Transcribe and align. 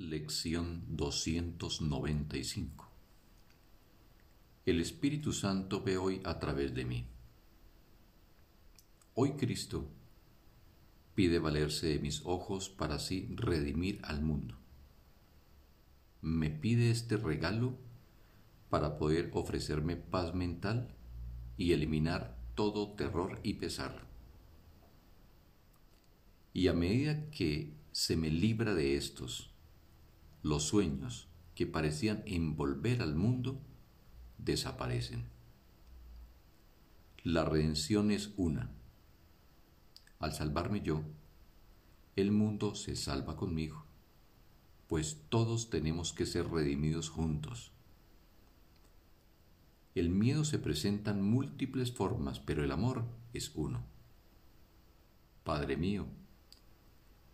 Lección 0.00 0.82
295 0.96 2.88
El 4.64 4.80
Espíritu 4.80 5.34
Santo 5.34 5.82
ve 5.82 5.98
hoy 5.98 6.22
a 6.24 6.38
través 6.38 6.74
de 6.74 6.86
mí. 6.86 7.04
Hoy 9.12 9.32
Cristo 9.32 9.90
pide 11.14 11.38
valerse 11.38 11.88
de 11.88 11.98
mis 11.98 12.22
ojos 12.24 12.70
para 12.70 12.94
así 12.94 13.28
redimir 13.36 14.00
al 14.02 14.22
mundo. 14.22 14.56
Me 16.22 16.48
pide 16.48 16.90
este 16.90 17.18
regalo 17.18 17.76
para 18.70 18.96
poder 18.96 19.30
ofrecerme 19.34 19.96
paz 19.96 20.34
mental 20.34 20.94
y 21.58 21.72
eliminar 21.72 22.38
todo 22.54 22.94
terror 22.94 23.38
y 23.42 23.54
pesar. 23.54 24.06
Y 26.54 26.68
a 26.68 26.72
medida 26.72 27.28
que 27.30 27.74
se 27.92 28.16
me 28.16 28.30
libra 28.30 28.74
de 28.74 28.96
estos, 28.96 29.50
los 30.42 30.64
sueños 30.64 31.28
que 31.54 31.66
parecían 31.66 32.22
envolver 32.26 33.02
al 33.02 33.14
mundo 33.14 33.60
desaparecen. 34.38 35.26
La 37.22 37.44
redención 37.44 38.10
es 38.10 38.32
una. 38.36 38.70
Al 40.18 40.32
salvarme 40.32 40.80
yo, 40.80 41.02
el 42.16 42.32
mundo 42.32 42.74
se 42.74 42.96
salva 42.96 43.36
conmigo, 43.36 43.84
pues 44.86 45.22
todos 45.28 45.68
tenemos 45.68 46.12
que 46.12 46.26
ser 46.26 46.48
redimidos 46.48 47.10
juntos. 47.10 47.72
El 49.94 50.08
miedo 50.08 50.44
se 50.44 50.58
presenta 50.58 51.10
en 51.10 51.22
múltiples 51.22 51.92
formas, 51.92 52.40
pero 52.40 52.64
el 52.64 52.72
amor 52.72 53.04
es 53.34 53.52
uno. 53.54 53.82
Padre 55.44 55.76
mío, 55.76 56.06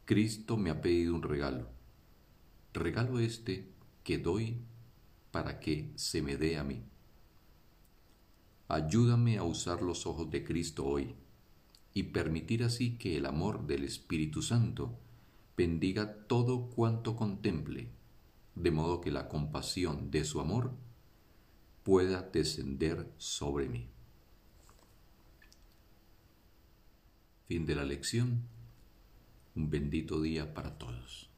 Cristo 0.04 0.57
me 0.57 0.70
ha 0.70 0.80
pedido 0.80 1.15
un 1.15 1.23
regalo 1.23 1.77
regalo 2.76 3.18
este 3.18 3.68
que 4.04 4.18
doy 4.18 4.58
para 5.30 5.59
que 5.60 5.90
se 5.96 6.23
me 6.23 6.37
dé 6.37 6.56
a 6.56 6.64
mí. 6.64 6.82
Ayúdame 8.68 9.38
a 9.38 9.42
usar 9.42 9.82
los 9.82 10.06
ojos 10.06 10.30
de 10.30 10.45
Cristo 10.45 10.84
hoy 10.86 11.14
y 11.95 12.04
permitir 12.04 12.64
así 12.64 12.98
que 12.98 13.16
el 13.16 13.26
amor 13.26 13.66
del 13.66 13.84
Espíritu 13.84 14.42
Santo 14.42 14.98
bendiga 15.56 16.26
todo 16.26 16.68
cuanto 16.68 17.16
contemple, 17.16 17.88
de 18.54 18.70
modo 18.70 19.01
que 19.01 19.10
la 19.10 19.29
compasión 19.29 20.10
de 20.10 20.24
su 20.24 20.40
amor 20.40 20.73
pueda 21.82 22.23
descender 22.23 23.10
sobre 23.16 23.68
mí. 23.68 23.88
Fin 27.46 27.64
de 27.64 27.76
la 27.76 27.84
lección. 27.84 28.42
Un 29.54 29.70
bendito 29.70 30.20
día 30.20 30.52
para 30.52 30.76
todos. 30.76 31.30